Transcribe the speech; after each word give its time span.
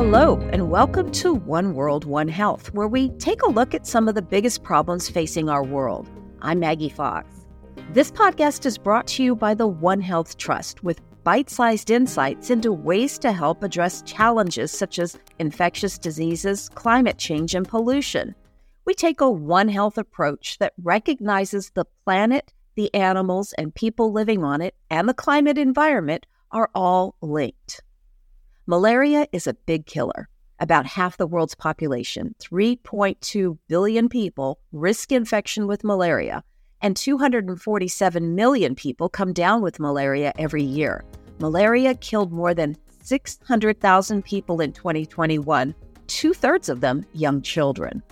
Hello, 0.00 0.38
and 0.52 0.70
welcome 0.70 1.10
to 1.10 1.34
One 1.34 1.74
World, 1.74 2.04
One 2.04 2.28
Health, 2.28 2.72
where 2.72 2.86
we 2.86 3.08
take 3.18 3.42
a 3.42 3.50
look 3.50 3.74
at 3.74 3.84
some 3.84 4.06
of 4.06 4.14
the 4.14 4.22
biggest 4.22 4.62
problems 4.62 5.08
facing 5.08 5.48
our 5.48 5.64
world. 5.64 6.08
I'm 6.40 6.60
Maggie 6.60 6.88
Fox. 6.88 7.26
This 7.94 8.12
podcast 8.12 8.64
is 8.64 8.78
brought 8.78 9.08
to 9.08 9.24
you 9.24 9.34
by 9.34 9.54
the 9.54 9.66
One 9.66 10.00
Health 10.00 10.36
Trust 10.36 10.84
with 10.84 11.00
bite 11.24 11.50
sized 11.50 11.90
insights 11.90 12.48
into 12.48 12.70
ways 12.72 13.18
to 13.18 13.32
help 13.32 13.64
address 13.64 14.02
challenges 14.02 14.70
such 14.70 15.00
as 15.00 15.18
infectious 15.40 15.98
diseases, 15.98 16.68
climate 16.76 17.18
change, 17.18 17.56
and 17.56 17.66
pollution. 17.66 18.36
We 18.84 18.94
take 18.94 19.20
a 19.20 19.28
One 19.28 19.66
Health 19.66 19.98
approach 19.98 20.58
that 20.58 20.74
recognizes 20.80 21.70
the 21.70 21.86
planet, 22.04 22.52
the 22.76 22.94
animals, 22.94 23.52
and 23.54 23.74
people 23.74 24.12
living 24.12 24.44
on 24.44 24.60
it, 24.60 24.76
and 24.90 25.08
the 25.08 25.12
climate 25.12 25.58
environment 25.58 26.24
are 26.52 26.70
all 26.72 27.16
linked. 27.20 27.82
Malaria 28.70 29.26
is 29.32 29.46
a 29.46 29.54
big 29.54 29.86
killer. 29.86 30.28
About 30.60 30.84
half 30.84 31.16
the 31.16 31.26
world's 31.26 31.54
population, 31.54 32.34
3.2 32.38 33.56
billion 33.66 34.10
people, 34.10 34.60
risk 34.72 35.10
infection 35.10 35.66
with 35.66 35.84
malaria, 35.84 36.44
and 36.82 36.94
247 36.94 38.34
million 38.34 38.74
people 38.74 39.08
come 39.08 39.32
down 39.32 39.62
with 39.62 39.80
malaria 39.80 40.34
every 40.38 40.62
year. 40.62 41.02
Malaria 41.38 41.94
killed 41.94 42.30
more 42.30 42.52
than 42.52 42.76
600,000 43.00 44.22
people 44.22 44.60
in 44.60 44.74
2021, 44.74 45.74
two 46.06 46.34
thirds 46.34 46.68
of 46.68 46.82
them 46.82 47.06
young 47.14 47.40
children. 47.40 48.02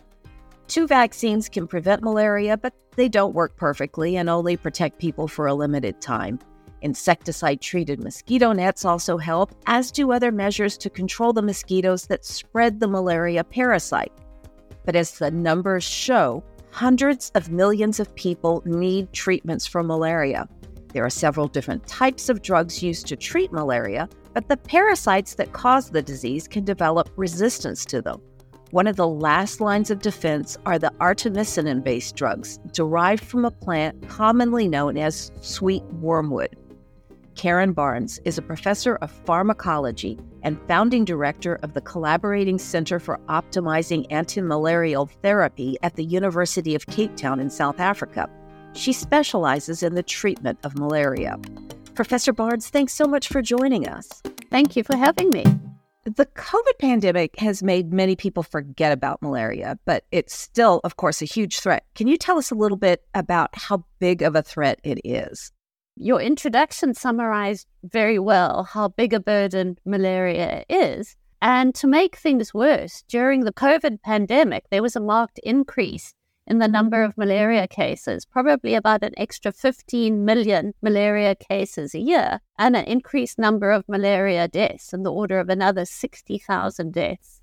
Two 0.69 0.87
vaccines 0.87 1.51
can 1.51 1.67
prevent 1.67 2.03
malaria, 2.03 2.57
but 2.57 2.73
they 2.93 3.11
don't 3.11 3.35
work 3.35 3.59
perfectly 3.59 4.17
and 4.17 4.31
only 4.31 4.57
protect 4.57 4.99
people 4.99 5.29
for 5.29 5.47
a 5.47 5.55
limited 5.55 6.01
time. 6.01 6.39
Insecticide 6.83 7.61
treated 7.61 8.03
mosquito 8.03 8.53
nets 8.53 8.85
also 8.85 9.17
help, 9.17 9.55
as 9.67 9.91
do 9.91 10.13
other 10.13 10.31
measures 10.31 10.77
to 10.79 10.91
control 10.91 11.33
the 11.33 11.43
mosquitoes 11.43 12.07
that 12.07 12.25
spread 12.25 12.81
the 12.81 12.89
malaria 12.89 13.43
parasite. 13.43 14.13
But 14.85 14.97
as 14.97 15.19
the 15.19 15.31
numbers 15.31 15.85
show, 15.85 16.45
hundreds 16.71 17.31
of 17.35 17.51
millions 17.51 17.99
of 17.99 18.15
people 18.15 18.63
need 18.67 19.13
treatments 19.13 19.67
for 19.67 19.83
malaria. 19.83 20.49
There 20.93 21.05
are 21.05 21.11
several 21.11 21.49
different 21.49 21.87
types 21.87 22.29
of 22.29 22.43
drugs 22.43 22.83
used 22.83 23.07
to 23.09 23.17
treat 23.17 23.53
malaria, 23.53 24.09
but 24.35 24.49
the 24.49 24.57
parasites 24.57 25.35
that 25.37 25.53
cause 25.53 25.91
the 25.91 26.03
disease 26.03 26.47
can 26.47 26.65
develop 26.65 27.11
resistance 27.17 27.85
to 27.87 28.03
them. 28.03 28.21
One 28.71 28.87
of 28.87 28.97
the 28.97 29.09
last 29.09 29.61
lines 29.61 29.91
of 29.91 30.01
defense 30.01 30.59
are 30.67 30.79
the 30.79 30.93
artemisinin 31.01 31.83
based 31.83 32.17
drugs 32.17 32.59
derived 32.73 33.25
from 33.25 33.45
a 33.45 33.51
plant 33.51 34.09
commonly 34.09 34.69
known 34.69 34.99
as 34.99 35.31
sweet 35.41 35.85
wormwood. 35.85 36.57
Karen 37.37 37.75
Barnes 37.75 38.19
is 38.25 38.39
a 38.39 38.43
professor 38.43 38.97
of 38.97 39.11
pharmacology 39.11 40.19
and 40.43 40.59
founding 40.67 41.05
director 41.05 41.59
of 41.63 41.75
the 41.75 41.83
Collaborating 41.83 42.59
Center 42.59 42.99
for 42.99 43.21
Optimizing 43.29 44.09
Antimalarial 44.11 45.11
Therapy 45.23 45.77
at 45.83 45.97
the 45.97 46.05
University 46.05 46.75
of 46.75 46.87
Cape 46.87 47.15
Town 47.15 47.39
in 47.39 47.51
South 47.51 47.79
Africa. 47.79 48.29
She 48.73 48.93
specializes 48.93 49.83
in 49.83 49.95
the 49.95 50.03
treatment 50.03 50.59
of 50.65 50.79
malaria. 50.79 51.39
Professor 51.95 52.33
Barnes, 52.33 52.71
thanks 52.71 52.95
so 52.95 53.05
much 53.05 53.29
for 53.29 53.43
joining 53.43 53.87
us. 53.87 54.23
Thank 54.51 54.75
you 54.75 54.83
for 54.83 54.97
having 54.97 55.29
me. 55.29 55.45
The 56.05 56.27
COVID 56.27 56.79
pandemic 56.79 57.39
has 57.39 57.63
made 57.63 57.93
many 57.93 58.17
people 58.17 58.45
forget 58.45 58.93
about 58.93 59.21
malaria, 59.21 59.79
but 59.85 60.05
it's 60.11 60.35
still, 60.35 60.81
of 60.85 60.97
course, 60.97 61.21
a 61.21 61.27
huge 61.27 61.61
threat. 61.61 61.85
Can 61.95 62.07
you 62.07 62.17
tell 62.17 62.39
us 62.39 62.51
a 62.51 62.55
little 62.55 62.79
bit 62.79 63.03
about 63.13 63.51
how 63.53 63.85
big 63.99 64.23
of 64.23 64.37
a 64.37 64.43
threat 64.43 64.81
it 64.85 65.01
is? 65.05 65.53
Your 65.99 66.21
introduction 66.21 66.93
summarized 66.93 67.67
very 67.83 68.19
well 68.19 68.65
how 68.65 68.89
big 68.89 69.15
a 69.15 69.21
burden 69.21 69.79
malaria 69.87 70.63
is. 70.69 71.17
And 71.41 71.75
to 71.77 71.87
make 71.87 72.17
things 72.17 72.53
worse, 72.53 73.03
during 73.09 73.45
the 73.45 73.53
COVID 73.53 74.03
pandemic, 74.03 74.65
there 74.71 74.83
was 74.83 74.95
a 74.95 75.01
marked 75.01 75.39
increase 75.43 76.13
in 76.47 76.59
the 76.59 76.69
number 76.69 77.03
of 77.03 77.17
malaria 77.17 77.67
cases, 77.67 78.27
probably 78.27 78.75
about 78.75 79.03
an 79.03 79.15
extra 79.17 79.53
15 79.53 80.23
million 80.23 80.75
malaria 80.83 81.35
cases 81.35 81.95
a 81.95 81.99
year, 81.99 82.41
and 82.59 82.77
an 82.77 82.85
increased 82.85 83.39
number 83.39 83.71
of 83.71 83.89
malaria 83.89 84.49
deaths 84.49 84.93
in 84.93 85.03
the 85.03 85.13
order 85.13 85.41
of 85.41 85.49
another 85.49 85.87
60,000 85.87 86.93
deaths. 86.93 87.36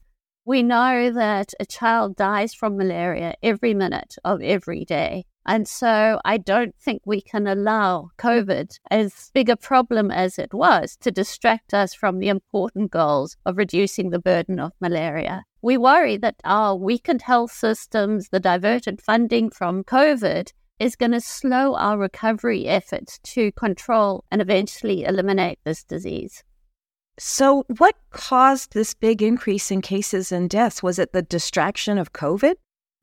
We 0.45 0.61
know 0.61 1.09
that 1.09 1.53
a 1.57 1.65
child 1.65 2.17
dies 2.17 2.53
from 2.53 2.75
malaria 2.75 3.35
every 3.41 3.73
minute 3.73 4.15
of 4.25 4.41
every 4.41 4.83
day. 4.83 5.25
And 5.45 5.67
so 5.67 6.19
I 6.25 6.37
don't 6.37 6.75
think 6.77 7.01
we 7.05 7.21
can 7.21 7.47
allow 7.47 8.09
COVID, 8.17 8.77
as 8.91 9.31
big 9.33 9.49
a 9.49 9.55
problem 9.55 10.11
as 10.11 10.37
it 10.37 10.53
was, 10.53 10.97
to 10.97 11.11
distract 11.11 11.73
us 11.73 11.93
from 11.93 12.19
the 12.19 12.27
important 12.27 12.91
goals 12.91 13.37
of 13.45 13.57
reducing 13.57 14.09
the 14.09 14.19
burden 14.19 14.59
of 14.59 14.73
malaria. 14.81 15.43
We 15.61 15.77
worry 15.77 16.17
that 16.17 16.35
our 16.43 16.75
weakened 16.75 17.21
health 17.21 17.53
systems, 17.53 18.27
the 18.29 18.39
diverted 18.41 19.01
funding 19.01 19.49
from 19.49 19.85
COVID, 19.85 20.51
is 20.77 20.97
going 20.97 21.11
to 21.11 21.21
slow 21.21 21.75
our 21.75 21.97
recovery 21.97 22.67
efforts 22.67 23.17
to 23.19 23.53
control 23.53 24.25
and 24.29 24.41
eventually 24.41 25.05
eliminate 25.05 25.59
this 25.63 25.85
disease. 25.85 26.43
So, 27.19 27.63
what 27.77 27.95
caused 28.09 28.73
this 28.73 28.95
big 28.95 29.21
increase 29.21 29.69
in 29.69 29.81
cases 29.81 30.31
and 30.31 30.49
deaths? 30.49 30.81
Was 30.81 30.97
it 30.97 31.13
the 31.13 31.21
distraction 31.21 31.99
of 31.99 32.11
COVID? 32.11 32.55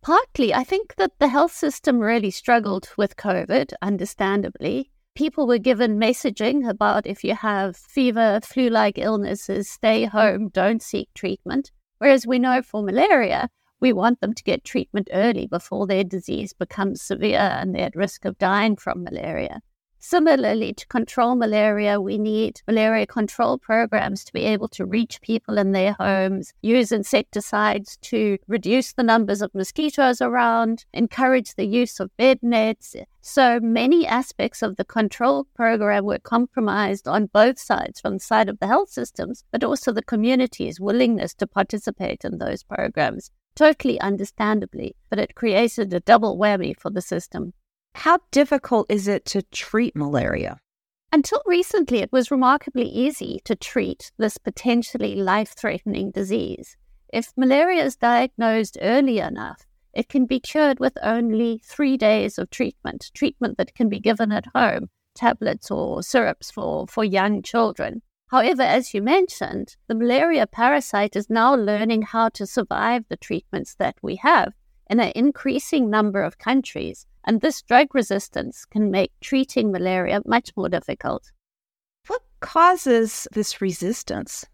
Partly, 0.02 0.52
I 0.52 0.64
think 0.64 0.96
that 0.96 1.12
the 1.20 1.28
health 1.28 1.52
system 1.52 1.98
really 1.98 2.30
struggled 2.30 2.88
with 2.96 3.16
COVID, 3.16 3.72
understandably. 3.82 4.90
People 5.14 5.46
were 5.46 5.58
given 5.58 6.00
messaging 6.00 6.68
about 6.68 7.06
if 7.06 7.22
you 7.22 7.34
have 7.34 7.76
fever, 7.76 8.40
flu 8.42 8.68
like 8.68 8.98
illnesses, 8.98 9.70
stay 9.70 10.06
home, 10.06 10.48
don't 10.48 10.82
seek 10.82 11.08
treatment. 11.14 11.70
Whereas 11.98 12.26
we 12.26 12.38
know 12.38 12.62
for 12.62 12.82
malaria, 12.82 13.48
we 13.80 13.92
want 13.92 14.20
them 14.20 14.34
to 14.34 14.42
get 14.42 14.64
treatment 14.64 15.08
early 15.12 15.46
before 15.46 15.86
their 15.86 16.04
disease 16.04 16.52
becomes 16.52 17.02
severe 17.02 17.38
and 17.38 17.74
they're 17.74 17.86
at 17.86 17.96
risk 17.96 18.24
of 18.24 18.38
dying 18.38 18.76
from 18.76 19.04
malaria. 19.04 19.60
Similarly, 20.02 20.72
to 20.72 20.86
control 20.86 21.34
malaria, 21.34 22.00
we 22.00 22.16
need 22.16 22.62
malaria 22.66 23.06
control 23.06 23.58
programs 23.58 24.24
to 24.24 24.32
be 24.32 24.44
able 24.44 24.68
to 24.68 24.86
reach 24.86 25.20
people 25.20 25.58
in 25.58 25.72
their 25.72 25.92
homes, 25.92 26.54
use 26.62 26.90
insecticides 26.90 27.98
to 27.98 28.38
reduce 28.48 28.94
the 28.94 29.02
numbers 29.02 29.42
of 29.42 29.54
mosquitoes 29.54 30.22
around, 30.22 30.86
encourage 30.94 31.54
the 31.54 31.66
use 31.66 32.00
of 32.00 32.16
bed 32.16 32.38
nets. 32.42 32.96
So 33.20 33.60
many 33.60 34.06
aspects 34.06 34.62
of 34.62 34.76
the 34.76 34.86
control 34.86 35.44
program 35.54 36.06
were 36.06 36.18
compromised 36.18 37.06
on 37.06 37.26
both 37.26 37.58
sides, 37.58 38.00
from 38.00 38.14
the 38.14 38.20
side 38.20 38.48
of 38.48 38.58
the 38.58 38.66
health 38.66 38.88
systems, 38.88 39.44
but 39.52 39.62
also 39.62 39.92
the 39.92 40.02
community's 40.02 40.80
willingness 40.80 41.34
to 41.34 41.46
participate 41.46 42.24
in 42.24 42.38
those 42.38 42.62
programs. 42.62 43.30
Totally 43.54 44.00
understandably, 44.00 44.96
but 45.10 45.18
it 45.18 45.34
created 45.34 45.92
a 45.92 46.00
double 46.00 46.38
whammy 46.38 46.74
for 46.74 46.88
the 46.88 47.02
system. 47.02 47.52
How 47.94 48.18
difficult 48.30 48.86
is 48.88 49.08
it 49.08 49.24
to 49.26 49.42
treat 49.42 49.94
malaria? 49.94 50.58
Until 51.12 51.42
recently, 51.44 51.98
it 51.98 52.12
was 52.12 52.30
remarkably 52.30 52.88
easy 52.88 53.40
to 53.44 53.56
treat 53.56 54.12
this 54.16 54.38
potentially 54.38 55.16
life 55.16 55.54
threatening 55.56 56.10
disease. 56.10 56.76
If 57.12 57.32
malaria 57.36 57.84
is 57.84 57.96
diagnosed 57.96 58.78
early 58.80 59.18
enough, 59.18 59.66
it 59.92 60.08
can 60.08 60.26
be 60.26 60.38
cured 60.38 60.78
with 60.78 60.96
only 61.02 61.60
three 61.64 61.96
days 61.96 62.38
of 62.38 62.50
treatment, 62.50 63.10
treatment 63.12 63.58
that 63.58 63.74
can 63.74 63.88
be 63.88 63.98
given 63.98 64.30
at 64.30 64.46
home, 64.54 64.88
tablets 65.16 65.70
or 65.70 66.02
syrups 66.02 66.50
for, 66.50 66.86
for 66.86 67.04
young 67.04 67.42
children. 67.42 68.02
However, 68.28 68.62
as 68.62 68.94
you 68.94 69.02
mentioned, 69.02 69.76
the 69.88 69.96
malaria 69.96 70.46
parasite 70.46 71.16
is 71.16 71.28
now 71.28 71.56
learning 71.56 72.02
how 72.02 72.28
to 72.30 72.46
survive 72.46 73.04
the 73.08 73.16
treatments 73.16 73.74
that 73.74 73.96
we 74.00 74.16
have 74.16 74.52
in 74.90 75.00
an 75.00 75.12
increasing 75.14 75.88
number 75.88 76.20
of 76.20 76.36
countries. 76.36 77.06
And 77.24 77.40
this 77.40 77.62
drug 77.62 77.94
resistance 77.94 78.64
can 78.64 78.90
make 78.90 79.12
treating 79.20 79.70
malaria 79.70 80.20
much 80.26 80.50
more 80.56 80.68
difficult. 80.68 81.30
What 82.08 82.22
causes 82.40 83.28
this 83.32 83.60
resistance? 83.60 84.44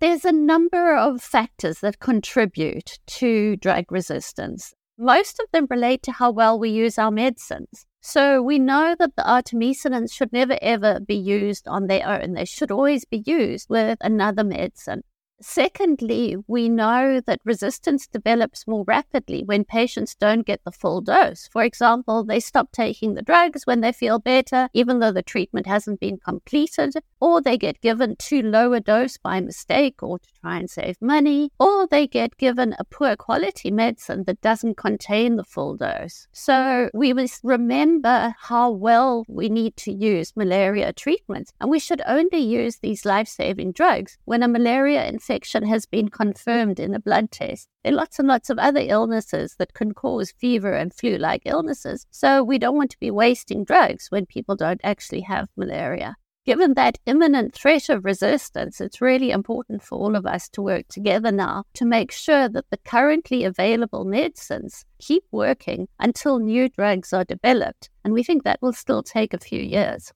There's 0.00 0.24
a 0.24 0.32
number 0.32 0.96
of 0.96 1.22
factors 1.22 1.80
that 1.80 2.00
contribute 2.00 2.98
to 3.18 3.56
drug 3.56 3.90
resistance. 3.90 4.72
Most 4.98 5.40
of 5.40 5.46
them 5.52 5.66
relate 5.68 6.02
to 6.04 6.12
how 6.12 6.30
well 6.30 6.58
we 6.58 6.70
use 6.70 6.98
our 6.98 7.10
medicines. 7.10 7.86
So 8.00 8.42
we 8.42 8.58
know 8.58 8.96
that 8.98 9.16
the 9.16 9.22
artemisinins 9.22 10.12
should 10.12 10.32
never 10.32 10.58
ever 10.60 11.00
be 11.00 11.14
used 11.14 11.66
on 11.68 11.86
their 11.86 12.06
own. 12.06 12.34
They 12.34 12.44
should 12.44 12.70
always 12.70 13.04
be 13.04 13.22
used 13.24 13.68
with 13.70 13.98
another 14.00 14.44
medicine. 14.44 15.02
Secondly, 15.42 16.36
we 16.46 16.68
know 16.68 17.20
that 17.26 17.40
resistance 17.44 18.06
develops 18.06 18.66
more 18.68 18.84
rapidly 18.86 19.42
when 19.42 19.64
patients 19.64 20.14
don't 20.14 20.46
get 20.46 20.60
the 20.64 20.70
full 20.70 21.00
dose. 21.00 21.48
For 21.48 21.64
example, 21.64 22.22
they 22.22 22.38
stop 22.38 22.70
taking 22.70 23.14
the 23.14 23.22
drugs 23.22 23.66
when 23.66 23.80
they 23.80 23.92
feel 23.92 24.20
better, 24.20 24.68
even 24.72 25.00
though 25.00 25.10
the 25.10 25.22
treatment 25.22 25.66
hasn't 25.66 25.98
been 25.98 26.18
completed, 26.18 26.94
or 27.20 27.40
they 27.40 27.58
get 27.58 27.80
given 27.80 28.14
too 28.16 28.42
low 28.42 28.72
a 28.72 28.80
dose 28.80 29.16
by 29.16 29.40
mistake 29.40 30.00
or 30.00 30.20
to 30.20 30.28
try 30.40 30.58
and 30.58 30.70
save 30.70 30.96
money, 31.02 31.50
or 31.58 31.88
they 31.88 32.06
get 32.06 32.36
given 32.36 32.76
a 32.78 32.84
poor 32.84 33.16
quality 33.16 33.72
medicine 33.72 34.22
that 34.24 34.40
doesn't 34.42 34.76
contain 34.76 35.34
the 35.34 35.44
full 35.44 35.76
dose. 35.76 36.28
So 36.32 36.88
we 36.94 37.12
must 37.12 37.40
remember 37.42 38.34
how 38.38 38.70
well 38.70 39.24
we 39.28 39.48
need 39.48 39.76
to 39.78 39.92
use 39.92 40.36
malaria 40.36 40.92
treatments, 40.92 41.52
and 41.60 41.68
we 41.68 41.80
should 41.80 42.02
only 42.06 42.38
use 42.38 42.76
these 42.76 43.04
life 43.04 43.26
saving 43.26 43.72
drugs 43.72 44.18
when 44.24 44.44
a 44.44 44.48
malaria 44.48 45.06
infection 45.06 45.31
infection 45.32 45.64
has 45.66 45.86
been 45.86 46.10
confirmed 46.10 46.78
in 46.78 46.94
a 46.94 47.00
blood 47.00 47.30
test. 47.30 47.66
There 47.82 47.92
are 47.94 47.96
lots 47.96 48.18
and 48.18 48.28
lots 48.28 48.50
of 48.50 48.58
other 48.58 48.80
illnesses 48.80 49.56
that 49.58 49.72
can 49.72 49.94
cause 49.94 50.34
fever 50.38 50.74
and 50.74 50.92
flu 50.92 51.16
like 51.16 51.40
illnesses. 51.46 52.06
So 52.10 52.44
we 52.44 52.58
don't 52.58 52.76
want 52.76 52.90
to 52.90 53.00
be 53.00 53.10
wasting 53.10 53.64
drugs 53.64 54.08
when 54.10 54.26
people 54.26 54.56
don't 54.56 54.80
actually 54.84 55.22
have 55.22 55.48
malaria. 55.56 56.16
Given 56.44 56.74
that 56.74 56.98
imminent 57.06 57.54
threat 57.54 57.88
of 57.88 58.04
resistance, 58.04 58.78
it's 58.78 59.00
really 59.00 59.30
important 59.30 59.82
for 59.82 59.96
all 59.96 60.16
of 60.16 60.26
us 60.26 60.50
to 60.50 60.60
work 60.60 60.86
together 60.88 61.32
now 61.32 61.64
to 61.74 61.86
make 61.86 62.12
sure 62.12 62.50
that 62.50 62.68
the 62.70 62.76
currently 62.84 63.44
available 63.44 64.04
medicines 64.04 64.84
keep 64.98 65.24
working 65.30 65.88
until 65.98 66.40
new 66.40 66.68
drugs 66.68 67.14
are 67.14 67.24
developed. 67.24 67.88
And 68.04 68.12
we 68.12 68.22
think 68.22 68.44
that 68.44 68.60
will 68.60 68.74
still 68.74 69.02
take 69.02 69.32
a 69.32 69.38
few 69.38 69.62
years. 69.62 70.12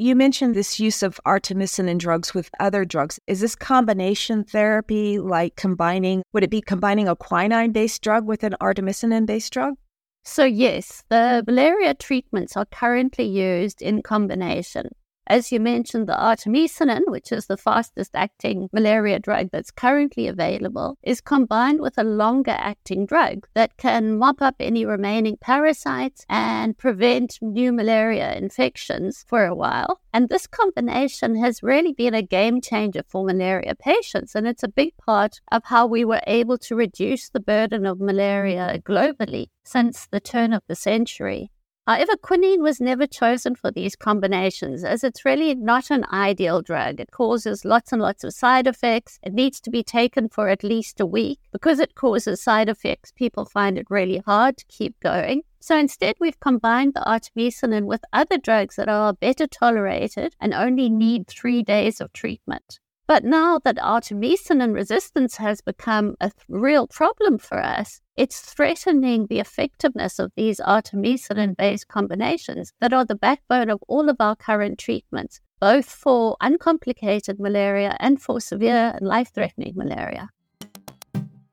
You 0.00 0.16
mentioned 0.16 0.54
this 0.54 0.80
use 0.80 1.02
of 1.02 1.20
artemisinin 1.26 1.98
drugs 1.98 2.32
with 2.32 2.48
other 2.58 2.86
drugs. 2.86 3.20
Is 3.26 3.40
this 3.40 3.54
combination 3.54 4.44
therapy 4.44 5.18
like 5.18 5.56
combining, 5.56 6.22
would 6.32 6.42
it 6.42 6.48
be 6.48 6.62
combining 6.62 7.06
a 7.06 7.14
quinine 7.14 7.72
based 7.72 8.00
drug 8.00 8.24
with 8.24 8.42
an 8.42 8.56
artemisinin 8.62 9.26
based 9.26 9.52
drug? 9.52 9.74
So, 10.24 10.46
yes, 10.46 11.04
the 11.10 11.44
malaria 11.46 11.92
treatments 11.92 12.56
are 12.56 12.64
currently 12.64 13.26
used 13.26 13.82
in 13.82 14.00
combination. 14.00 14.88
As 15.30 15.52
you 15.52 15.60
mentioned, 15.60 16.08
the 16.08 16.14
artemisinin, 16.14 17.02
which 17.06 17.30
is 17.30 17.46
the 17.46 17.56
fastest 17.56 18.16
acting 18.16 18.68
malaria 18.72 19.20
drug 19.20 19.50
that's 19.52 19.70
currently 19.70 20.26
available, 20.26 20.98
is 21.04 21.20
combined 21.20 21.80
with 21.80 21.96
a 21.98 22.02
longer 22.02 22.56
acting 22.58 23.06
drug 23.06 23.46
that 23.54 23.76
can 23.76 24.18
mop 24.18 24.42
up 24.42 24.56
any 24.58 24.84
remaining 24.84 25.36
parasites 25.40 26.26
and 26.28 26.76
prevent 26.76 27.38
new 27.40 27.72
malaria 27.72 28.34
infections 28.34 29.24
for 29.28 29.44
a 29.44 29.54
while. 29.54 30.00
And 30.12 30.28
this 30.28 30.48
combination 30.48 31.36
has 31.36 31.62
really 31.62 31.92
been 31.92 32.12
a 32.12 32.22
game 32.22 32.60
changer 32.60 33.04
for 33.06 33.24
malaria 33.24 33.76
patients. 33.76 34.34
And 34.34 34.48
it's 34.48 34.64
a 34.64 34.68
big 34.68 34.96
part 34.96 35.40
of 35.52 35.62
how 35.66 35.86
we 35.86 36.04
were 36.04 36.22
able 36.26 36.58
to 36.58 36.74
reduce 36.74 37.28
the 37.28 37.38
burden 37.38 37.86
of 37.86 38.00
malaria 38.00 38.80
globally 38.84 39.46
since 39.62 40.08
the 40.10 40.18
turn 40.18 40.52
of 40.52 40.64
the 40.66 40.74
century. 40.74 41.52
However, 41.86 42.12
quinine 42.16 42.62
was 42.62 42.80
never 42.80 43.06
chosen 43.06 43.54
for 43.54 43.70
these 43.70 43.96
combinations 43.96 44.84
as 44.84 45.02
it's 45.02 45.24
really 45.24 45.54
not 45.54 45.90
an 45.90 46.04
ideal 46.12 46.62
drug. 46.62 47.00
It 47.00 47.10
causes 47.10 47.64
lots 47.64 47.92
and 47.92 48.00
lots 48.00 48.22
of 48.22 48.32
side 48.32 48.66
effects. 48.66 49.18
It 49.22 49.32
needs 49.32 49.60
to 49.62 49.70
be 49.70 49.82
taken 49.82 50.28
for 50.28 50.48
at 50.48 50.62
least 50.62 51.00
a 51.00 51.06
week. 51.06 51.40
Because 51.52 51.80
it 51.80 51.94
causes 51.94 52.42
side 52.42 52.68
effects, 52.68 53.12
people 53.12 53.44
find 53.44 53.76
it 53.76 53.86
really 53.90 54.18
hard 54.18 54.58
to 54.58 54.66
keep 54.66 55.00
going. 55.00 55.42
So 55.58 55.76
instead, 55.76 56.16
we've 56.20 56.38
combined 56.38 56.94
the 56.94 57.00
artemisinin 57.00 57.86
with 57.86 58.04
other 58.12 58.38
drugs 58.38 58.76
that 58.76 58.88
are 58.88 59.12
better 59.12 59.46
tolerated 59.46 60.36
and 60.40 60.54
only 60.54 60.90
need 60.90 61.26
three 61.26 61.62
days 61.62 62.00
of 62.00 62.12
treatment. 62.12 62.78
But 63.10 63.24
now 63.24 63.58
that 63.64 63.78
artemisinin 63.78 64.72
resistance 64.72 65.36
has 65.38 65.60
become 65.60 66.14
a 66.20 66.30
real 66.48 66.86
problem 66.86 67.38
for 67.38 67.60
us, 67.60 68.00
it's 68.16 68.38
threatening 68.40 69.26
the 69.26 69.40
effectiveness 69.40 70.20
of 70.20 70.30
these 70.36 70.60
artemisinin 70.60 71.56
based 71.56 71.88
combinations 71.88 72.72
that 72.80 72.92
are 72.92 73.04
the 73.04 73.16
backbone 73.16 73.68
of 73.68 73.82
all 73.88 74.08
of 74.08 74.18
our 74.20 74.36
current 74.36 74.78
treatments, 74.78 75.40
both 75.60 75.86
for 75.86 76.36
uncomplicated 76.40 77.40
malaria 77.40 77.96
and 77.98 78.22
for 78.22 78.40
severe 78.40 78.92
and 78.94 79.08
life 79.08 79.32
threatening 79.34 79.72
malaria. 79.74 80.28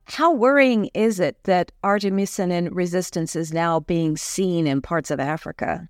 How 0.03 0.31
worrying 0.31 0.91
is 0.93 1.19
it 1.19 1.43
that 1.45 1.71
artemisinin 1.83 2.69
resistance 2.71 3.35
is 3.35 3.51
now 3.51 3.79
being 3.79 4.15
seen 4.15 4.67
in 4.67 4.83
parts 4.83 5.09
of 5.09 5.19
Africa? 5.19 5.89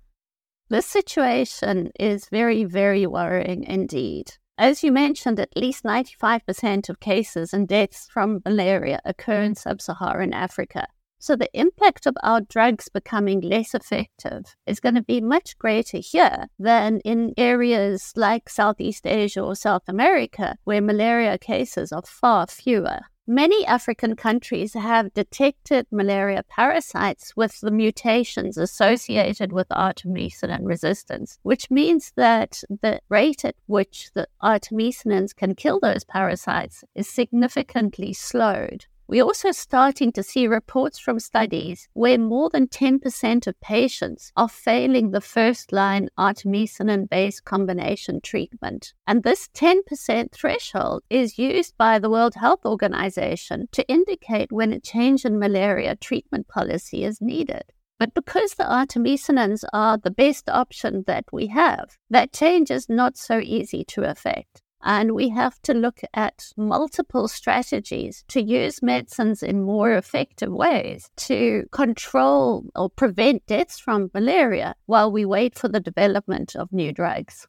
This 0.70 0.86
situation 0.86 1.90
is 2.00 2.26
very, 2.30 2.64
very 2.64 3.06
worrying 3.06 3.64
indeed. 3.64 4.32
As 4.58 4.82
you 4.82 4.90
mentioned, 4.90 5.38
at 5.38 5.56
least 5.56 5.84
95% 5.84 6.88
of 6.88 6.98
cases 6.98 7.54
and 7.54 7.68
deaths 7.68 8.08
from 8.10 8.42
malaria 8.44 9.00
occur 9.04 9.42
in 9.42 9.54
sub 9.54 9.80
Saharan 9.80 10.32
Africa. 10.32 10.88
So 11.20 11.36
the 11.36 11.48
impact 11.52 12.06
of 12.06 12.16
our 12.24 12.40
drugs 12.40 12.88
becoming 12.88 13.40
less 13.40 13.72
effective 13.72 14.56
is 14.66 14.80
going 14.80 14.96
to 14.96 15.02
be 15.02 15.20
much 15.20 15.56
greater 15.58 15.98
here 15.98 16.48
than 16.58 16.98
in 17.04 17.34
areas 17.36 18.12
like 18.16 18.48
Southeast 18.48 19.06
Asia 19.06 19.42
or 19.42 19.54
South 19.54 19.88
America, 19.88 20.56
where 20.64 20.82
malaria 20.82 21.38
cases 21.38 21.92
are 21.92 22.02
far 22.02 22.48
fewer. 22.48 23.02
Many 23.30 23.66
African 23.66 24.16
countries 24.16 24.72
have 24.72 25.12
detected 25.12 25.86
malaria 25.90 26.44
parasites 26.48 27.36
with 27.36 27.60
the 27.60 27.70
mutations 27.70 28.56
associated 28.56 29.52
with 29.52 29.68
artemisinin 29.68 30.60
resistance, 30.62 31.38
which 31.42 31.70
means 31.70 32.10
that 32.16 32.62
the 32.80 33.00
rate 33.10 33.44
at 33.44 33.56
which 33.66 34.10
the 34.14 34.28
artemisinins 34.42 35.36
can 35.36 35.54
kill 35.54 35.78
those 35.78 36.04
parasites 36.04 36.84
is 36.94 37.06
significantly 37.06 38.14
slowed. 38.14 38.86
We're 39.10 39.24
also 39.24 39.52
starting 39.52 40.12
to 40.12 40.22
see 40.22 40.46
reports 40.46 40.98
from 40.98 41.18
studies 41.18 41.88
where 41.94 42.18
more 42.18 42.50
than 42.50 42.66
10% 42.66 43.46
of 43.46 43.58
patients 43.58 44.32
are 44.36 44.50
failing 44.50 45.12
the 45.12 45.22
first 45.22 45.72
line 45.72 46.10
artemisinin 46.18 47.08
based 47.08 47.46
combination 47.46 48.20
treatment. 48.20 48.92
And 49.06 49.22
this 49.22 49.48
10% 49.54 50.30
threshold 50.32 51.04
is 51.08 51.38
used 51.38 51.74
by 51.78 51.98
the 51.98 52.10
World 52.10 52.34
Health 52.34 52.66
Organization 52.66 53.68
to 53.72 53.88
indicate 53.88 54.52
when 54.52 54.74
a 54.74 54.80
change 54.80 55.24
in 55.24 55.38
malaria 55.38 55.96
treatment 55.96 56.46
policy 56.46 57.02
is 57.02 57.22
needed. 57.22 57.62
But 57.98 58.12
because 58.12 58.54
the 58.54 58.64
artemisinins 58.64 59.64
are 59.72 59.96
the 59.96 60.10
best 60.10 60.50
option 60.50 61.04
that 61.06 61.24
we 61.32 61.46
have, 61.46 61.96
that 62.10 62.34
change 62.34 62.70
is 62.70 62.90
not 62.90 63.16
so 63.16 63.38
easy 63.38 63.84
to 63.84 64.02
effect. 64.02 64.60
And 64.82 65.12
we 65.12 65.28
have 65.30 65.60
to 65.62 65.74
look 65.74 66.00
at 66.14 66.52
multiple 66.56 67.26
strategies 67.28 68.24
to 68.28 68.40
use 68.40 68.82
medicines 68.82 69.42
in 69.42 69.62
more 69.62 69.92
effective 69.92 70.52
ways 70.52 71.10
to 71.16 71.64
control 71.72 72.64
or 72.76 72.88
prevent 72.88 73.46
deaths 73.46 73.78
from 73.78 74.10
malaria 74.14 74.76
while 74.86 75.10
we 75.10 75.24
wait 75.24 75.58
for 75.58 75.68
the 75.68 75.80
development 75.80 76.54
of 76.54 76.72
new 76.72 76.92
drugs. 76.92 77.46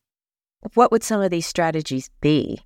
What 0.74 0.92
would 0.92 1.04
some 1.04 1.22
of 1.22 1.32
these 1.32 1.46
strategies 1.46 2.10
be? 2.20 2.62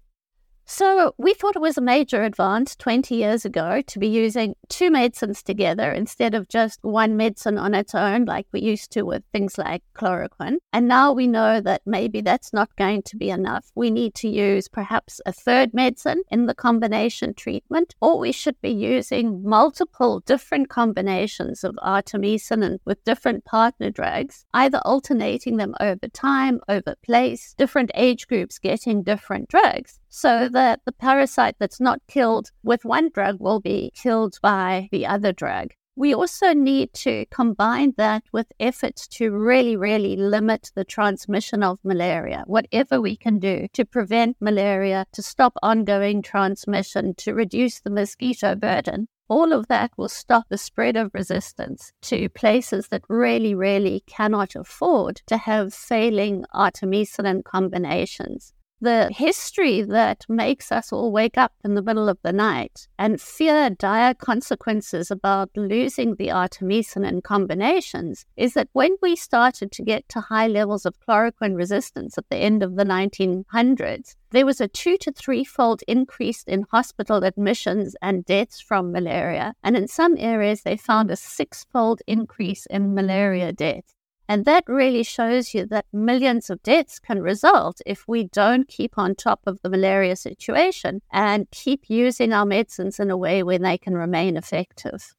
So 0.65 1.13
we 1.17 1.33
thought 1.33 1.57
it 1.57 1.61
was 1.61 1.77
a 1.77 1.81
major 1.81 2.23
advance 2.23 2.75
20 2.77 3.15
years 3.15 3.43
ago 3.43 3.81
to 3.85 3.99
be 3.99 4.07
using 4.07 4.55
two 4.69 4.89
medicines 4.89 5.43
together 5.43 5.91
instead 5.91 6.33
of 6.33 6.47
just 6.47 6.79
one 6.83 7.17
medicine 7.17 7.57
on 7.57 7.73
its 7.73 7.93
own, 7.93 8.25
like 8.25 8.47
we 8.53 8.61
used 8.61 8.89
to 8.91 9.03
with 9.03 9.23
things 9.33 9.57
like 9.57 9.83
chloroquine. 9.93 10.57
And 10.71 10.87
now 10.87 11.11
we 11.11 11.27
know 11.27 11.59
that 11.59 11.81
maybe 11.85 12.21
that's 12.21 12.53
not 12.53 12.75
going 12.77 13.01
to 13.03 13.17
be 13.17 13.29
enough. 13.29 13.71
We 13.75 13.91
need 13.91 14.15
to 14.15 14.29
use 14.29 14.69
perhaps 14.69 15.19
a 15.25 15.33
third 15.33 15.73
medicine 15.73 16.23
in 16.31 16.45
the 16.45 16.55
combination 16.55 17.33
treatment, 17.33 17.93
or 18.01 18.17
we 18.17 18.31
should 18.31 18.59
be 18.61 18.71
using 18.71 19.43
multiple 19.43 20.21
different 20.21 20.69
combinations 20.69 21.65
of 21.65 21.75
artemisinin 21.83 22.77
with 22.85 23.03
different 23.03 23.43
partner 23.43 23.91
drugs, 23.91 24.45
either 24.53 24.79
alternating 24.85 25.57
them 25.57 25.75
over 25.81 26.07
time, 26.07 26.61
over 26.69 26.95
place, 27.03 27.53
different 27.57 27.91
age 27.95 28.27
groups 28.27 28.59
getting 28.59 29.03
different 29.03 29.49
drugs 29.49 29.99
so 30.15 30.47
that 30.47 30.79
the 30.85 30.91
parasite 30.91 31.55
that's 31.59 31.81
not 31.81 31.99
killed 32.07 32.51
with 32.61 32.85
one 32.85 33.09
drug 33.09 33.37
will 33.39 33.59
be 33.59 33.91
killed 33.95 34.37
by 34.43 34.87
the 34.91 35.07
other 35.07 35.33
drug. 35.33 35.73
We 35.95 36.13
also 36.13 36.53
need 36.53 36.93
to 37.05 37.25
combine 37.31 37.95
that 37.97 38.21
with 38.31 38.45
efforts 38.59 39.07
to 39.07 39.31
really, 39.31 39.75
really 39.75 40.15
limit 40.15 40.69
the 40.75 40.83
transmission 40.83 41.63
of 41.63 41.79
malaria, 41.83 42.43
whatever 42.45 43.01
we 43.01 43.15
can 43.15 43.39
do 43.39 43.67
to 43.73 43.85
prevent 43.85 44.37
malaria, 44.39 45.07
to 45.13 45.23
stop 45.23 45.53
ongoing 45.63 46.21
transmission, 46.21 47.15
to 47.15 47.33
reduce 47.33 47.79
the 47.79 47.89
mosquito 47.89 48.53
burden. 48.53 49.07
All 49.29 49.51
of 49.51 49.67
that 49.69 49.91
will 49.97 50.09
stop 50.09 50.45
the 50.47 50.59
spread 50.59 50.95
of 50.95 51.09
resistance 51.15 51.91
to 52.03 52.29
places 52.29 52.89
that 52.89 53.01
really, 53.09 53.55
really 53.55 54.03
cannot 54.05 54.55
afford 54.55 55.23
to 55.25 55.37
have 55.37 55.73
failing 55.73 56.45
artemisinin 56.53 57.43
combinations 57.43 58.53
the 58.83 59.09
history 59.15 59.81
that 59.81 60.25
makes 60.27 60.69
us 60.69 60.91
all 60.91 61.09
wake 61.09 61.37
up 61.37 61.53
in 61.63 61.73
the 61.73 61.81
middle 61.81 62.09
of 62.09 62.17
the 62.21 62.33
night 62.33 62.89
and 62.99 63.21
fear 63.21 63.69
dire 63.69 64.13
consequences 64.13 65.09
about 65.09 65.49
losing 65.55 66.15
the 66.15 66.27
artemisinin 66.27 67.23
combinations 67.23 68.25
is 68.35 68.55
that 68.55 68.67
when 68.73 68.97
we 69.01 69.15
started 69.15 69.71
to 69.71 69.83
get 69.83 70.07
to 70.09 70.19
high 70.19 70.47
levels 70.47 70.85
of 70.85 70.99
chloroquine 70.99 71.55
resistance 71.55 72.17
at 72.17 72.27
the 72.29 72.35
end 72.35 72.61
of 72.61 72.75
the 72.75 72.83
1900s, 72.83 74.15
there 74.31 74.45
was 74.45 74.59
a 74.59 74.67
two 74.67 74.97
to 74.97 75.13
three 75.13 75.45
fold 75.45 75.81
increase 75.87 76.43
in 76.43 76.65
hospital 76.69 77.23
admissions 77.23 77.95
and 78.01 78.25
deaths 78.25 78.59
from 78.59 78.91
malaria. 78.91 79.53
And 79.63 79.77
in 79.77 79.87
some 79.87 80.15
areas, 80.17 80.63
they 80.63 80.75
found 80.75 81.09
a 81.09 81.15
six 81.15 81.65
fold 81.71 82.01
increase 82.05 82.65
in 82.65 82.93
malaria 82.93 83.53
deaths. 83.53 83.93
And 84.27 84.45
that 84.45 84.63
really 84.67 85.03
shows 85.03 85.53
you 85.53 85.65
that 85.67 85.85
millions 85.91 86.49
of 86.49 86.63
deaths 86.63 86.99
can 86.99 87.21
result 87.21 87.81
if 87.85 88.07
we 88.07 88.23
don't 88.23 88.67
keep 88.67 88.97
on 88.97 89.15
top 89.15 89.41
of 89.45 89.61
the 89.61 89.69
malaria 89.69 90.15
situation 90.15 91.01
and 91.11 91.51
keep 91.51 91.89
using 91.89 92.31
our 92.31 92.45
medicines 92.45 92.99
in 92.99 93.11
a 93.11 93.17
way 93.17 93.43
where 93.43 93.59
they 93.59 93.77
can 93.77 93.95
remain 93.95 94.37
effective. 94.37 95.13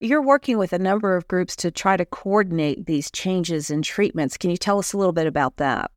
You're 0.00 0.22
working 0.22 0.58
with 0.58 0.72
a 0.72 0.78
number 0.78 1.14
of 1.14 1.28
groups 1.28 1.54
to 1.56 1.70
try 1.70 1.96
to 1.96 2.06
coordinate 2.06 2.86
these 2.86 3.10
changes 3.10 3.70
in 3.70 3.82
treatments. 3.82 4.36
Can 4.36 4.50
you 4.50 4.56
tell 4.56 4.78
us 4.78 4.92
a 4.92 4.98
little 4.98 5.12
bit 5.12 5.26
about 5.26 5.58
that? 5.58 5.90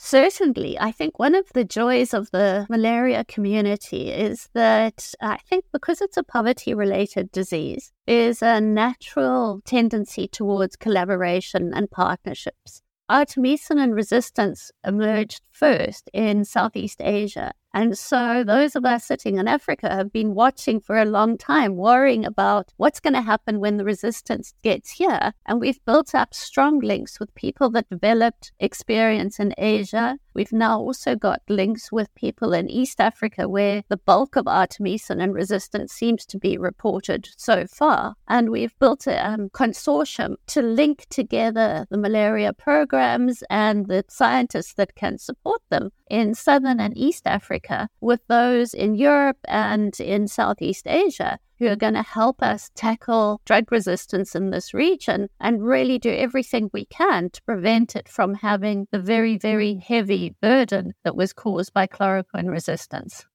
Certainly, 0.00 0.78
I 0.78 0.92
think 0.92 1.18
one 1.18 1.34
of 1.34 1.46
the 1.54 1.64
joys 1.64 2.14
of 2.14 2.30
the 2.30 2.66
malaria 2.70 3.24
community 3.24 4.12
is 4.12 4.48
that 4.54 5.12
I 5.20 5.38
think 5.38 5.64
because 5.72 6.00
it's 6.00 6.16
a 6.16 6.22
poverty 6.22 6.72
related 6.72 7.32
disease, 7.32 7.90
is 8.06 8.40
a 8.40 8.60
natural 8.60 9.60
tendency 9.64 10.28
towards 10.28 10.76
collaboration 10.76 11.72
and 11.74 11.90
partnerships. 11.90 12.80
Artemisinin 13.10 13.92
resistance 13.92 14.70
emerged 14.86 15.40
first 15.50 16.08
in 16.12 16.44
Southeast 16.44 17.00
Asia 17.00 17.52
and 17.74 17.98
so 17.98 18.44
those 18.44 18.74
of 18.76 18.84
us 18.84 19.04
sitting 19.04 19.36
in 19.36 19.46
Africa 19.46 19.88
have 19.88 20.12
been 20.12 20.34
watching 20.34 20.80
for 20.80 20.96
a 20.96 21.04
long 21.04 21.36
time, 21.36 21.76
worrying 21.76 22.24
about 22.24 22.72
what's 22.78 23.00
going 23.00 23.12
to 23.12 23.20
happen 23.20 23.60
when 23.60 23.76
the 23.76 23.84
resistance 23.84 24.54
gets 24.62 24.90
here. 24.90 25.32
And 25.46 25.60
we've 25.60 25.84
built 25.84 26.14
up 26.14 26.32
strong 26.32 26.80
links 26.80 27.20
with 27.20 27.34
people 27.34 27.70
that 27.70 27.90
developed 27.90 28.52
experience 28.58 29.38
in 29.38 29.54
Asia. 29.58 30.16
We've 30.34 30.52
now 30.52 30.78
also 30.78 31.14
got 31.14 31.42
links 31.48 31.92
with 31.92 32.14
people 32.14 32.54
in 32.54 32.70
East 32.70 33.00
Africa 33.00 33.48
where 33.48 33.82
the 33.88 33.96
bulk 33.96 34.36
of 34.36 34.46
artemisinin 34.46 35.34
resistance 35.34 35.92
seems 35.92 36.24
to 36.26 36.38
be 36.38 36.56
reported 36.56 37.28
so 37.36 37.66
far. 37.66 38.14
And 38.28 38.50
we've 38.50 38.78
built 38.78 39.06
a 39.06 39.26
um, 39.26 39.50
consortium 39.50 40.36
to 40.48 40.62
link 40.62 41.06
together 41.10 41.86
the 41.90 41.98
malaria 41.98 42.52
programs 42.52 43.42
and 43.50 43.86
the 43.86 44.04
scientists 44.08 44.74
that 44.74 44.94
can 44.94 45.18
support 45.18 45.60
them 45.70 45.90
in 46.08 46.34
Southern 46.34 46.80
and 46.80 46.96
East 46.96 47.26
Africa 47.26 47.57
with 48.00 48.20
those 48.28 48.74
in 48.74 48.94
Europe 48.94 49.38
and 49.46 49.98
in 50.00 50.28
Southeast 50.28 50.86
Asia 50.86 51.38
who 51.58 51.66
are 51.66 51.76
going 51.76 51.94
to 51.94 52.02
help 52.02 52.42
us 52.42 52.70
tackle 52.74 53.40
drug 53.44 53.70
resistance 53.72 54.34
in 54.34 54.50
this 54.50 54.72
region 54.72 55.28
and 55.40 55.64
really 55.64 55.98
do 55.98 56.10
everything 56.10 56.70
we 56.72 56.84
can 56.86 57.30
to 57.30 57.42
prevent 57.42 57.96
it 57.96 58.08
from 58.08 58.34
having 58.34 58.86
the 58.92 58.98
very, 58.98 59.36
very 59.36 59.74
heavy 59.76 60.34
burden 60.40 60.94
that 61.04 61.16
was 61.16 61.32
caused 61.32 61.72
by 61.72 61.86
chloroquine 61.86 62.48
resistance. 62.48 63.26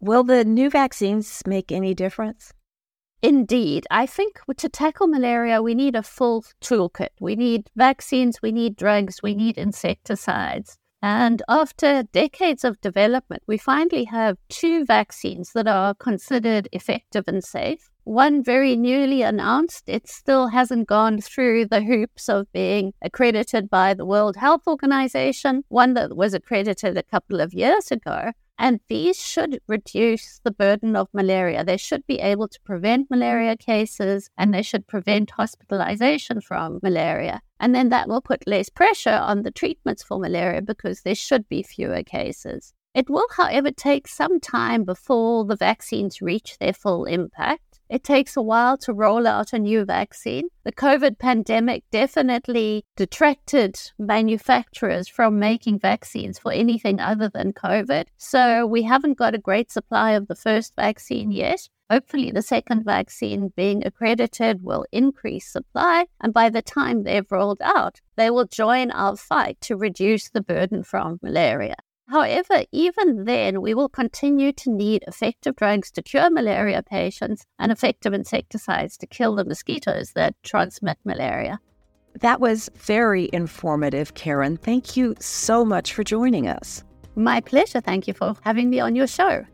Will 0.00 0.22
the 0.22 0.44
new 0.44 0.70
vaccines 0.70 1.42
make 1.46 1.72
any 1.72 1.94
difference? 1.94 2.52
Indeed. 3.22 3.86
I 3.90 4.06
think 4.06 4.38
to 4.58 4.68
tackle 4.68 5.06
malaria, 5.06 5.62
we 5.62 5.74
need 5.74 5.96
a 5.96 6.02
full 6.02 6.44
toolkit. 6.60 7.08
We 7.20 7.36
need 7.36 7.70
vaccines, 7.74 8.42
we 8.42 8.52
need 8.52 8.76
drugs, 8.76 9.22
we 9.22 9.34
need 9.34 9.56
insecticides. 9.56 10.76
And 11.06 11.42
after 11.50 12.04
decades 12.14 12.64
of 12.64 12.80
development, 12.80 13.42
we 13.46 13.58
finally 13.58 14.04
have 14.04 14.38
two 14.48 14.86
vaccines 14.86 15.52
that 15.52 15.68
are 15.68 15.92
considered 15.92 16.66
effective 16.72 17.24
and 17.26 17.44
safe. 17.44 17.90
One 18.04 18.42
very 18.42 18.74
newly 18.74 19.20
announced, 19.20 19.86
it 19.86 20.08
still 20.08 20.46
hasn't 20.48 20.88
gone 20.88 21.20
through 21.20 21.66
the 21.66 21.82
hoops 21.82 22.30
of 22.30 22.50
being 22.54 22.94
accredited 23.02 23.68
by 23.68 23.92
the 23.92 24.06
World 24.06 24.36
Health 24.36 24.62
Organization, 24.66 25.64
one 25.68 25.92
that 25.92 26.16
was 26.16 26.32
accredited 26.32 26.96
a 26.96 27.02
couple 27.02 27.38
of 27.38 27.52
years 27.52 27.90
ago. 27.90 28.32
And 28.58 28.80
these 28.88 29.20
should 29.20 29.60
reduce 29.68 30.40
the 30.42 30.52
burden 30.52 30.96
of 30.96 31.08
malaria. 31.12 31.64
They 31.64 31.76
should 31.76 32.06
be 32.06 32.20
able 32.20 32.48
to 32.48 32.60
prevent 32.62 33.10
malaria 33.10 33.58
cases 33.58 34.30
and 34.38 34.54
they 34.54 34.62
should 34.62 34.86
prevent 34.86 35.32
hospitalization 35.32 36.40
from 36.40 36.80
malaria. 36.82 37.42
And 37.64 37.74
then 37.74 37.88
that 37.88 38.08
will 38.08 38.20
put 38.20 38.46
less 38.46 38.68
pressure 38.68 39.18
on 39.22 39.40
the 39.40 39.50
treatments 39.50 40.02
for 40.02 40.18
malaria 40.18 40.60
because 40.60 41.00
there 41.00 41.14
should 41.14 41.48
be 41.48 41.62
fewer 41.62 42.02
cases. 42.02 42.74
It 42.92 43.08
will, 43.08 43.26
however, 43.34 43.70
take 43.70 44.06
some 44.06 44.38
time 44.38 44.84
before 44.84 45.46
the 45.46 45.56
vaccines 45.56 46.20
reach 46.20 46.58
their 46.58 46.74
full 46.74 47.06
impact. 47.06 47.80
It 47.88 48.04
takes 48.04 48.36
a 48.36 48.42
while 48.42 48.76
to 48.78 48.92
roll 48.92 49.26
out 49.26 49.54
a 49.54 49.58
new 49.58 49.86
vaccine. 49.86 50.48
The 50.64 50.72
COVID 50.72 51.18
pandemic 51.18 51.84
definitely 51.90 52.84
detracted 52.96 53.80
manufacturers 53.98 55.08
from 55.08 55.38
making 55.38 55.78
vaccines 55.78 56.38
for 56.38 56.52
anything 56.52 57.00
other 57.00 57.30
than 57.30 57.54
COVID. 57.54 58.08
So 58.18 58.66
we 58.66 58.82
haven't 58.82 59.16
got 59.16 59.34
a 59.34 59.38
great 59.38 59.72
supply 59.72 60.10
of 60.10 60.28
the 60.28 60.36
first 60.36 60.76
vaccine 60.76 61.30
yet. 61.30 61.70
Hopefully, 61.90 62.30
the 62.30 62.42
second 62.42 62.84
vaccine 62.84 63.52
being 63.56 63.86
accredited 63.86 64.62
will 64.62 64.86
increase 64.90 65.46
supply. 65.46 66.06
And 66.20 66.32
by 66.32 66.48
the 66.48 66.62
time 66.62 67.02
they've 67.02 67.30
rolled 67.30 67.60
out, 67.62 68.00
they 68.16 68.30
will 68.30 68.46
join 68.46 68.90
our 68.90 69.16
fight 69.16 69.60
to 69.62 69.76
reduce 69.76 70.30
the 70.30 70.40
burden 70.40 70.82
from 70.82 71.18
malaria. 71.22 71.76
However, 72.08 72.64
even 72.70 73.24
then, 73.24 73.62
we 73.62 73.74
will 73.74 73.88
continue 73.88 74.52
to 74.52 74.70
need 74.70 75.04
effective 75.06 75.56
drugs 75.56 75.90
to 75.92 76.02
cure 76.02 76.30
malaria 76.30 76.82
patients 76.82 77.46
and 77.58 77.72
effective 77.72 78.12
insecticides 78.12 78.96
to 78.98 79.06
kill 79.06 79.34
the 79.34 79.44
mosquitoes 79.44 80.12
that 80.12 80.34
transmit 80.42 80.98
malaria. 81.04 81.60
That 82.20 82.40
was 82.40 82.70
very 82.76 83.28
informative, 83.32 84.14
Karen. 84.14 84.56
Thank 84.56 84.96
you 84.96 85.14
so 85.18 85.64
much 85.64 85.92
for 85.92 86.04
joining 86.04 86.46
us. 86.46 86.84
My 87.16 87.40
pleasure. 87.40 87.80
Thank 87.80 88.06
you 88.06 88.14
for 88.14 88.34
having 88.42 88.70
me 88.70 88.80
on 88.80 88.94
your 88.94 89.06
show. 89.06 89.44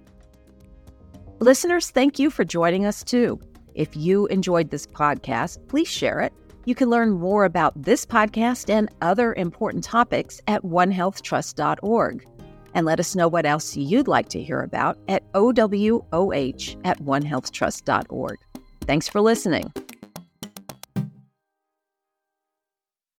Listeners, 1.42 1.88
thank 1.88 2.18
you 2.18 2.28
for 2.28 2.44
joining 2.44 2.84
us 2.84 3.02
too. 3.02 3.40
If 3.74 3.96
you 3.96 4.26
enjoyed 4.26 4.70
this 4.70 4.86
podcast, 4.86 5.66
please 5.68 5.88
share 5.88 6.20
it. 6.20 6.34
You 6.66 6.74
can 6.74 6.90
learn 6.90 7.12
more 7.12 7.46
about 7.46 7.72
this 7.82 8.04
podcast 8.04 8.68
and 8.68 8.90
other 9.00 9.32
important 9.32 9.82
topics 9.82 10.42
at 10.48 10.62
onehealthtrust.org 10.62 12.26
and 12.74 12.84
let 12.84 13.00
us 13.00 13.16
know 13.16 13.26
what 13.26 13.46
else 13.46 13.74
you'd 13.74 14.06
like 14.06 14.28
to 14.28 14.42
hear 14.42 14.60
about 14.60 14.98
at 15.08 15.22
OWOH 15.32 16.76
at 16.84 16.98
onehealthtrust.org. 17.00 18.38
Thanks 18.82 19.08
for 19.08 19.22
listening. 19.22 19.72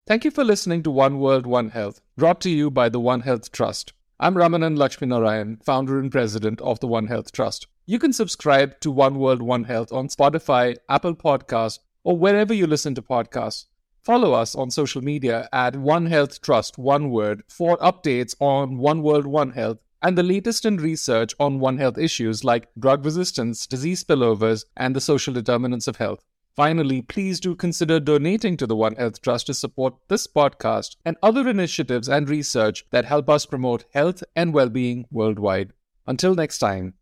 Thank 0.05 0.25
you 0.25 0.29
for 0.29 0.43
listening 0.43 0.83
to 0.83 0.91
One 0.91 1.17
World, 1.17 1.47
One 1.47 1.69
Health, 1.69 2.01
brought 2.17 2.39
to 2.41 2.51
you 2.51 2.69
by 2.69 2.87
the 2.87 2.99
One 2.99 3.21
Health 3.21 3.51
Trust. 3.51 3.93
I'm 4.23 4.35
Ramanan 4.35 4.77
Laxminarayan, 4.77 5.63
founder 5.63 5.97
and 5.97 6.11
president 6.11 6.61
of 6.61 6.79
the 6.79 6.85
One 6.85 7.07
Health 7.07 7.31
Trust. 7.31 7.65
You 7.87 7.97
can 7.97 8.13
subscribe 8.13 8.79
to 8.81 8.91
One 8.91 9.15
World, 9.15 9.41
One 9.41 9.63
Health 9.63 9.91
on 9.91 10.09
Spotify, 10.09 10.75
Apple 10.87 11.15
Podcasts, 11.15 11.79
or 12.03 12.15
wherever 12.15 12.53
you 12.53 12.67
listen 12.67 12.93
to 12.93 13.01
podcasts. 13.01 13.65
Follow 14.03 14.33
us 14.33 14.53
on 14.53 14.69
social 14.69 15.01
media 15.01 15.49
at 15.51 15.75
One 15.75 16.05
Health 16.05 16.39
Trust, 16.39 16.77
one 16.77 17.09
word, 17.09 17.41
for 17.49 17.79
updates 17.79 18.35
on 18.39 18.77
One 18.77 19.01
World, 19.01 19.25
One 19.25 19.53
Health 19.53 19.79
and 20.03 20.15
the 20.15 20.23
latest 20.23 20.65
in 20.65 20.77
research 20.77 21.33
on 21.39 21.59
One 21.59 21.79
Health 21.79 21.97
issues 21.97 22.43
like 22.43 22.69
drug 22.77 23.03
resistance, 23.03 23.65
disease 23.65 24.03
spillovers, 24.03 24.65
and 24.77 24.95
the 24.95 25.01
social 25.01 25.33
determinants 25.33 25.87
of 25.87 25.97
health. 25.97 26.23
Finally, 26.55 27.01
please 27.01 27.39
do 27.39 27.55
consider 27.55 27.99
donating 27.99 28.57
to 28.57 28.67
the 28.67 28.75
One 28.75 28.95
Health 28.95 29.21
Trust 29.21 29.47
to 29.47 29.53
support 29.53 29.95
this 30.09 30.27
podcast 30.27 30.97
and 31.05 31.15
other 31.23 31.47
initiatives 31.47 32.09
and 32.09 32.29
research 32.29 32.85
that 32.91 33.05
help 33.05 33.29
us 33.29 33.45
promote 33.45 33.85
health 33.93 34.21
and 34.35 34.53
well 34.53 34.69
being 34.69 35.05
worldwide. 35.11 35.71
Until 36.05 36.35
next 36.35 36.57
time. 36.57 36.95